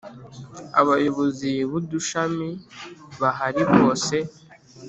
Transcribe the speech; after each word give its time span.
Abayobozi 0.81 1.49
b 1.69 1.71
‘Udushami 1.79 2.49
bahari 3.19 3.63
bose. 3.73 4.15